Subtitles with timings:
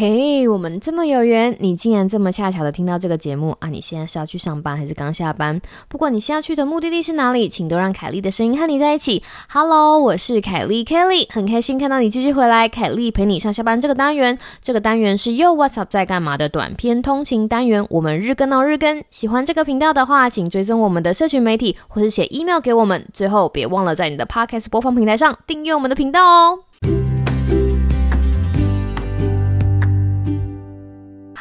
[0.00, 3.68] 嘿，我们这么有缘，你竟然这么恰巧的听到这个节目啊！
[3.68, 5.60] 你现在是要去上班还是刚下班？
[5.88, 9.22] 不管你现在去的目的地是哪里，请都让凯莉的声音和你在一起。
[9.50, 12.66] Hello，我是凯莉 Kelly，很开心看到你继续回来。
[12.66, 17.86] 凯莉陪你上下班这个单元，这个单元是又 What's Up 在干嘛的短篇通勤单元。
[17.90, 23.06] 我们日更哦日更，喜欢这个频道的话，请追踪我们的社群媒体，或是写 email 给我们。
[23.12, 26.69] 最后别忘了在你的 Podcast 播放平台上订阅我们的频道哦。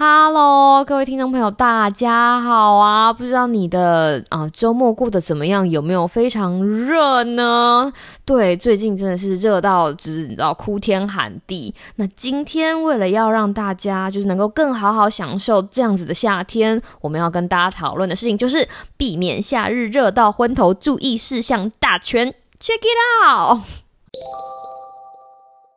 [0.02, 3.12] Hello，各位听众朋友，大家好啊！
[3.12, 5.70] 不知道你的啊周末过得怎么样？
[5.70, 7.92] 有没有非常热呢？
[8.24, 11.76] 对，最近真的是热到就是你知道哭天喊地。
[11.98, 23.60] 那今天为了要让大家就是能够更好好享受这样子的夏天，我们要跟大家讨论的事情就是避免夏日热到昏头注意事项大全，Check it out。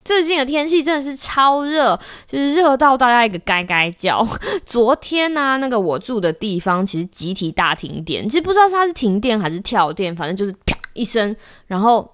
[0.05, 4.27] 最近的天气真的是超热，就是热到大家一个该该叫。
[4.67, 11.35] 昨天呢，那个我住的地方其实集体大停电，其实不知道它是停电还是跳电，反正就是啪一声，
[11.67, 12.11] 然后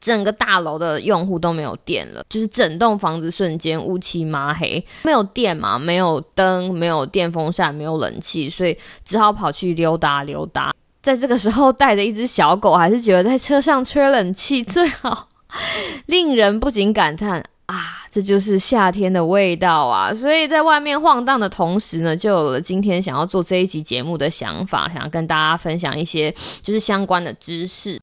[0.00, 10.74] 整个大楼的用户都没有电了，就是整栋房子瞬间乌漆麻黑，没有电嘛，没有灯，没有电风扇，没有冷气，所以只好跑去溜达溜达。
[11.02, 15.28] 在这个时候带着一只小狗，还是觉得在车上吹冷气最好。
[16.06, 20.12] 令人不禁感叹啊，这就是夏天的味道啊！
[20.14, 27.98] 所以在外面晃荡的同时呢，就有了今天想要做这一集节目的想法，想要跟大家分享一些就是相关的知识。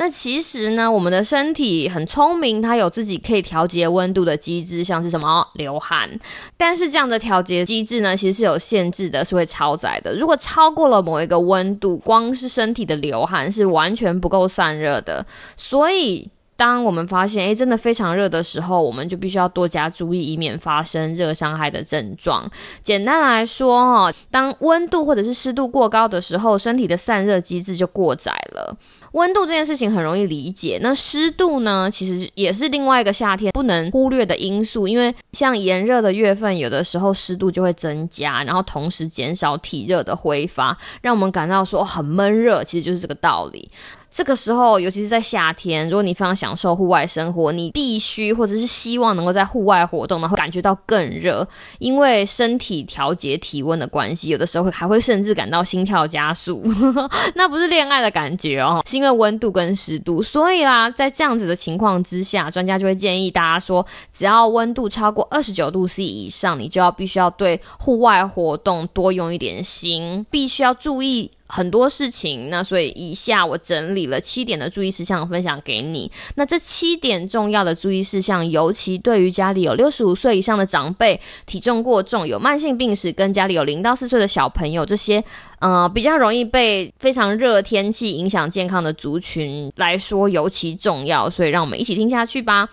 [0.00, 6.08] 那其实呢，我们的身体很聪明，它有自己可以调节温度的机制，像是什么流汗。
[6.56, 10.16] 但是这样的调节机制呢，其实是有限制的，是会超载的。
[10.16, 16.30] 如果超过了某一个温度，光是身体的流汗是完全不够散热的，所以。
[16.60, 22.46] 当我们发现诶真的非常热的时候，我们就必须要多加注意，以免发生热伤害的症状。
[22.82, 28.76] 简单来说，哈，当温度或者是湿度过高的时候，身体的散热机制就过载了。
[29.12, 34.86] 温度这件事情很容易理解，那湿度呢，其实也是另外一个夏天不能忽略的因素。
[34.86, 43.70] 因为像炎热的月份，有的时候湿度就会增加，然后同时减少体热的挥发，让我们感到说很闷热，其实就是这个道理。
[44.10, 51.46] 这个时候，尤其是在夏天，如果你非常享受户外生活，你必须或者是希望能够在户外活动，然后感觉到更热，
[51.78, 56.62] 因为身体调节体温的关系，有的时候会还会甚至感到心跳加速，
[57.34, 60.20] 那不是恋爱的感觉哦，是因为温度跟湿度。
[60.20, 71.30] 所以啦，在这样子的情况之下，专家就会建议大家说，只要温度超过二十九度 C 以上，你就要必须要对户外活动多用一点心，必须要注意。
[71.50, 76.10] 很多事情，那所以以下我整理了七点的注意事项分享给你。
[76.36, 85.22] 那这七点重要的注意事项，尤其对于家里有六十五岁以上的长辈、体重过重、有慢性病史跟家里有零到四岁的小朋友这些，
[85.58, 91.28] 呃，比较容易被非常热天气影响健康的族群来说尤其重要。
[91.28, 92.68] 所以让我们一起听下去吧。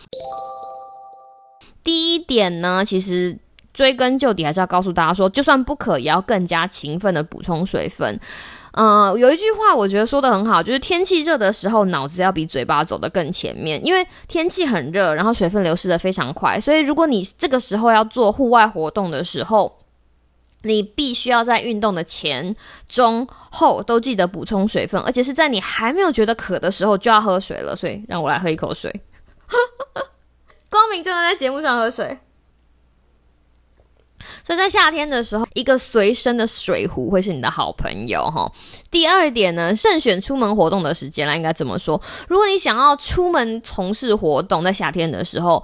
[1.84, 3.38] 第一点呢，其实
[3.74, 8.20] 追根究底还是要告诉大家说，就算不渴，也要更加勤奋的补充水分。
[8.80, 19.80] 嗯，有一句话我觉得说的很好，就是天气热的时候，脑子要比嘴巴走得更前面，因为天气很热，然后水分流失的非常快，所以如果你这个时候要做户外活动的时候，
[20.62, 22.56] 你必须要在运动的前、
[22.88, 27.76] 中、后都记得补充水分，而且是在你还没有觉得渴的时候就要喝水了。
[27.76, 28.94] 所以让我来喝一口水，
[30.70, 32.16] 光明正大在节目上喝水。
[34.44, 38.52] 所以在夏天的时候，一个随身的水壶会是你的好朋友哈。
[38.90, 42.02] 第二点呢，慎选出门活动的时间啦，应该怎么说？
[42.28, 45.64] 如果你想要出门从事活动，在夏天的时候。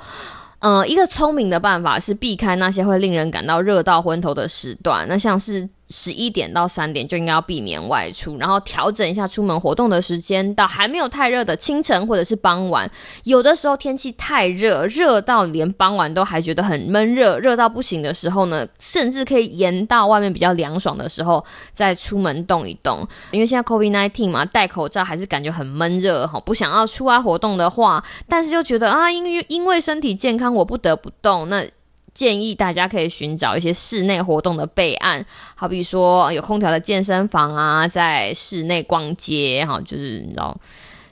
[0.66, 12.90] 嗯，一个聪明的办法是避开那些会令人感到热到昏头的时段，那像是十一点到三点就应该要避免外出，然后调整一下出门活动的时间，到还没有太热的清晨或者是傍晚。
[13.26, 21.44] 有的时候天气太热，热到连傍晚都还觉得很闷热，热到不行的时候呢，甚至可以延到外面比较凉爽的时候
[21.76, 23.06] 再出门动一动。
[23.32, 30.54] 因为现在 COVID nineteen 嘛，戴口罩还是感觉很闷热哈，不想要出外活动的话，但是又觉得啊，因为因为身体健康。
[30.54, 31.66] 我不得不动，那
[32.14, 35.26] 建议大家可以寻找一些室内活动的备案，
[35.56, 40.56] 好比说有空调的健身房啊，在室内逛街哈，就是你知道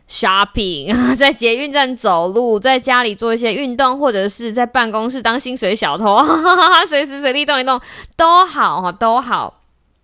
[0.09, 6.24] shopping，啊 在捷运站走路，在家里做一些运动，或者是在办公室当薪水小偷，
[6.88, 7.80] 随时随地动一动
[8.15, 9.61] 都好哈，都好。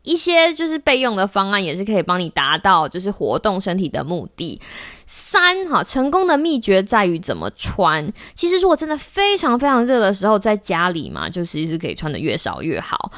[0.08, 4.60] 一些就是备用的方案，也是可以帮你达到就是活动身体的目的。
[5.06, 8.10] 三哈，成功的秘诀在于怎么穿。
[8.34, 13.12] 其实如果真的非常非常热的时候，在家里嘛，就其实是可以穿的越少越好。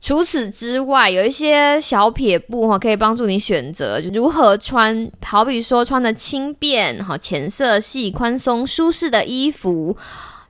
[0.00, 5.08] 除此之外，有一些小撇步哈，可以帮助你选择如何穿。
[5.24, 9.96] 好比说，穿的轻便哈、浅色系、宽松舒适的衣服。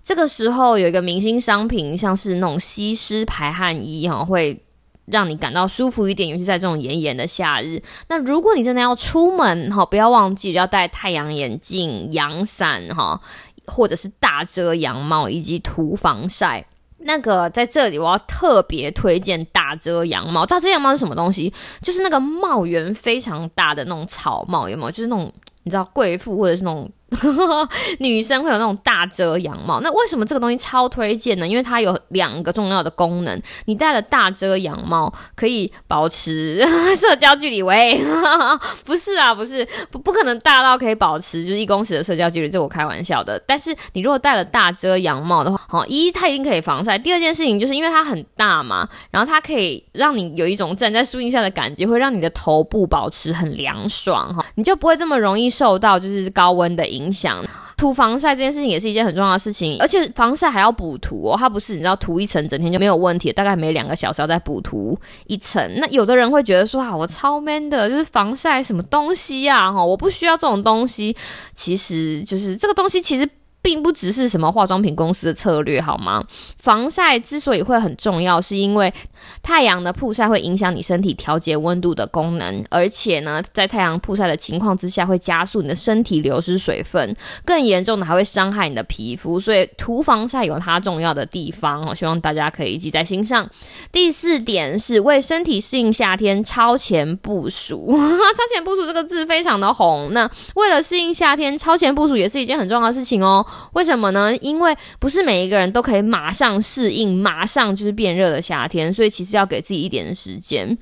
[0.03, 4.59] 这个时候有一个明星商品，像是那种吸湿排汗衣哈，会
[5.07, 7.83] 让你感到舒服一点，尤其在这种炎炎的夏日。
[8.09, 13.21] 那如果你真的要出门哈，不要忘记要戴太阳眼镜、阳伞哈，
[13.67, 16.65] 或者是大遮阳帽以及涂防晒。
[17.05, 20.47] 那个在这里，我要特别推荐大遮阳帽。
[20.47, 21.53] 大遮阳帽是什么东西？
[21.83, 24.91] 就是那个帽檐非常大的那种草帽，有没有？
[24.91, 25.33] 就是那种
[25.65, 26.91] 你知道贵妇或者是那种。
[28.01, 31.47] 女生会有那种大遮阳帽，那为什么这个东西超推荐呢？
[31.47, 33.39] 因为它有两个重要的功能。
[33.67, 36.65] 你戴了大遮阳帽，可以保持
[36.97, 37.63] 社交距离。
[37.63, 38.03] 喂，
[38.87, 43.39] 不是啊，不是，不不可能大到可以保持就是一公尺的社交距离，这我开玩笑的。
[43.47, 46.97] 但是你如果戴了大遮阳帽的话，好，一它一定可以防晒。
[46.97, 57.03] 第二件事情就是因为它很大嘛，然后它可以让你有一种站在树荫下的感觉，会让你的头部保持很凉爽哈，你就不会这么容易受到就是高温的影。
[57.03, 57.45] 影响
[57.83, 64.97] 涂防晒这件事情也是一件很重要的事情，而且防晒还要补涂哦，它不是你知道涂一层整天就没有问题，大概每两个小时要再补涂
[65.27, 65.69] 一层。
[65.79, 69.73] 那有的人会觉得说啊，我超 man 的，就是防晒什么东西呀？
[69.73, 71.17] 哈，我不需要这种东西。
[71.57, 73.29] 其实就是这个东西其实。
[73.63, 76.23] 并不只是什么化妆品公司的策略，好吗？
[76.59, 78.93] 防晒之所以会很重要，是因为
[79.41, 89.39] 太阳的曝晒会影响你身体调节温度的功能，而且呢，在太阳曝晒的情况之下，会加速你的身体流失水分，更严重的还会伤害你的皮肤。
[89.39, 93.49] 所以涂防晒有它重要的地方哦，希望大家可以记在心上。
[93.93, 100.13] 第四点是为身体适应夏天超前部署， 超前部署这个字非常的红。
[100.13, 103.47] 那为了适应夏天，超前部署也是一件很重要的事情哦。
[103.73, 104.37] 为什么呢？
[104.37, 110.77] 因为不是每一个人都可以马上适应，马上就是变热的夏天，所以其实要给自己一点时间。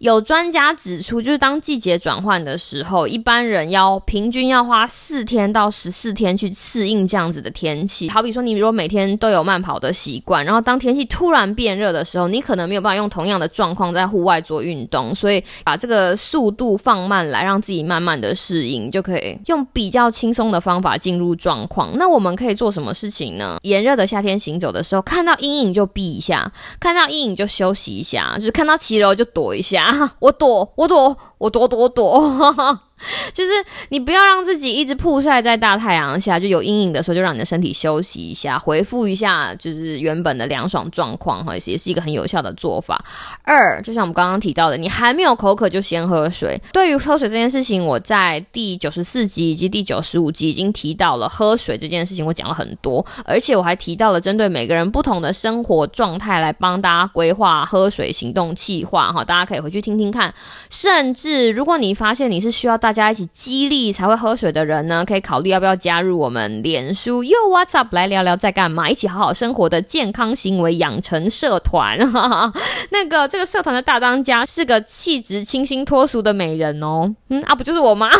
[0.00, 8.08] 有专家指出，就是当季节转换的时候，一般人要平均要花四天到十四天去适应这样子的天气。
[8.08, 21.94] 好比说，你如果每天都有慢跑的习惯，然后当天气突然变热的时候，你可能没有办法用同样的状况在户外做运动，所以把这个速度放慢来，让自己慢慢的适应，就可以用比较轻松的方法进入状况。
[21.98, 23.58] 那我们可以做什么事情呢？
[23.64, 26.50] 炎热的夏天行走的时候，看到阴影就避一下，
[26.80, 29.89] 看到阴影就休息一下，就是看到骑楼就躲一下。
[30.18, 32.80] 我躲，我躲，我躲躲躲。
[33.32, 33.50] 就是
[33.88, 43.04] 你不要让自己一直曝晒在大太阳下，就有阴影的时候，就让你的身体休息一下，回复一下，就是原本的凉爽状况哈，也是一个很有效的做法。
[43.42, 46.60] 二，就像我们刚刚提到的，你还没有口渴就先喝水。
[46.72, 60.32] 对于喝水这件事情，我在第九十四集以及第九十五集已经提到了喝水这件事情，我讲了很多，而且我还提到了针对每个人不同的生活状态来帮大家规划喝水行动计划哈，大家可以回去听听看。
[60.68, 71.96] 甚至如果你发现你是需要大大家一起激励才会喝水的人呢，可以考虑要不要加入我们脸书又 What's Up 来聊聊在干嘛，一起好好生活的健康行为养成社团。
[72.90, 78.10] 那个这个社团的大当家是个气质清新脱俗的美人哦，嗯啊不就是我吗？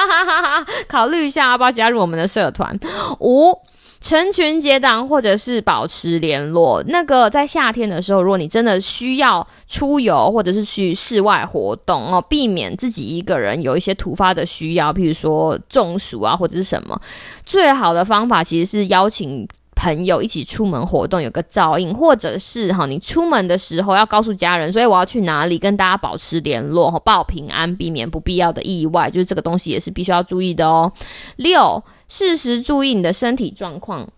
[0.86, 2.78] 考虑一下要不要加入我们的社团
[3.20, 3.58] 五。
[4.06, 6.80] 成群结党，或者是保持联络。
[6.86, 17.00] 那个在夏天的时候，如果你真的需要出游，或者是去室外活动哦，避免自己一个人有一些突发的需要，譬如说中暑啊，或者是什么，
[17.44, 19.44] 最好的方法其实是邀请
[19.74, 30.92] 朋友一起出门活动，有个照应，或者是哈，你出门的时候要告诉家人，所以我要去哪里，跟大家保持联络，报平安，避免不必要的意外，就是这个东西也是必须要注意的哦。
[31.34, 31.82] 六。
[32.08, 34.08] 适时注意你的身体状况，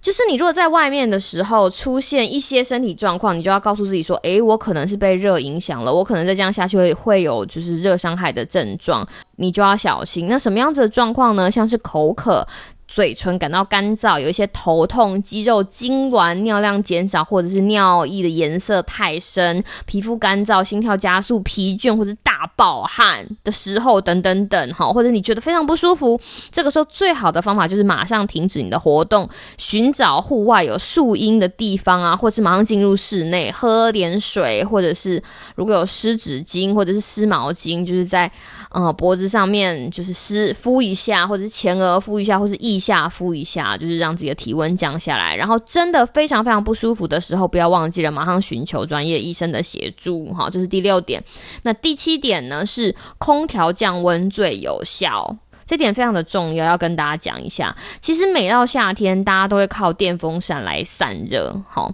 [0.00, 11.50] 就是你如果在外面的时候出现一些身体状况，你就要告诉自己说：“诶，我可能是被热影响了，我可能再这样下去会会有就是热伤害的症状，你就要小心。”那什么样子的状况呢？
[11.50, 12.46] 像是口渴、
[12.86, 22.33] 嘴唇感到干燥、有一些头痛、肌肉痉挛、尿量减少，或者是尿液的颜色太深、皮肤干燥、心跳加速、疲倦或者大。
[22.56, 26.18] 大爆汗的时候，等等等，哈，或者你觉得非常不舒服，
[26.50, 35.22] 这个时候最好的方法就是马上停止你的活动，寻找户外有树荫的地方啊，或是马上进入室内，喝点水，或者是
[35.54, 38.30] 如果有湿纸巾或者是湿毛巾，就是在
[38.70, 45.36] 呃脖子上面就是湿敷一下，或者是前额敷一下，或是腋下敷一下，就是让自己的体温降下来。
[45.36, 51.22] 然后真的非常非常不舒服的时候，不要忘记了马上寻求专业医生的协助，哈，这是第六点。
[51.62, 55.36] 那第七点呢是空调降温最有效，
[55.66, 57.74] 这点非常的重要，要跟大家讲一下。
[58.00, 61.92] 其实每到夏天，大家都会靠电风扇来散热，好，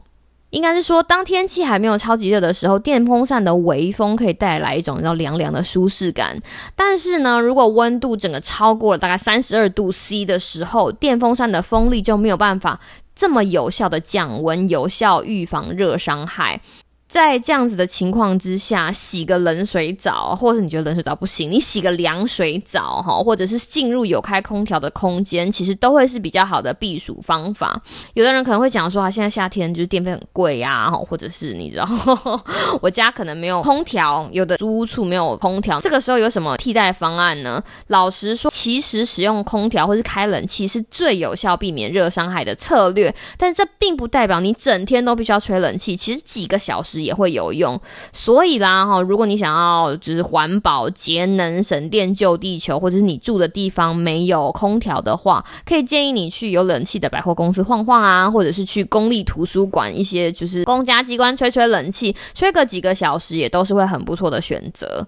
[0.50, 6.36] 应该是说当天气还没有超级热的时候，电风扇的微风可以带来一种叫凉凉的舒适感。
[6.74, 12.80] 但是呢，如果温度整个超过了大概三十二度 C 的时候，电风扇的风力就没有办法
[13.14, 16.60] 这么有效的降温，有效预防热伤害。
[17.10, 27.82] 在这样子的情况之下，洗个冷水澡，或者是你觉得冷水澡不行，你洗个凉水澡哈，或者是进入有开空调的空间，其实都会是比较好的避暑方法。
[28.14, 31.88] 有的人可能会讲说，啊，现在夏天就是电费很贵呀，或者是你知道，
[32.80, 37.60] 我家可能没有空调，有的租屋处没有空调，这个时候有什么替代方案呢？
[37.88, 46.99] 老实说，其实使用空调或是开冷气是最有效避免热伤害的策略，但这并不代表你整天都必须要吹冷气，其实几个小时。
[47.02, 47.80] 也会有用，
[48.12, 65.06] 所以啦哈，如果你想要就是环保、节能、省电、救地球，或者是你住的地方没有空调的话，可以建议你去有冷气的百货公司晃晃啊，或者是去公立图书馆一些就是公家机关吹吹冷气，吹个几个小时也都是会很不错的选择。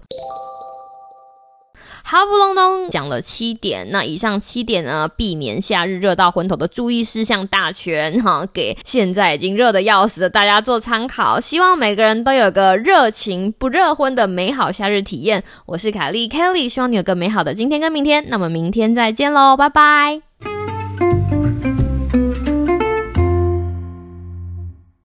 [2.03, 11.39] 哈不隆咚讲了七点，那以上七点呢，避免夏日热到昏头的注意事项大全哈，给现在已经热的要死的大家做参考。
[11.39, 15.43] 希望每个人都有个热情不热昏的美好夏日体验。
[15.65, 18.25] 我是凯莉 Kelly，希望你有个美好的今天跟明天。
[18.27, 20.32] 那么明天再见喽，拜拜。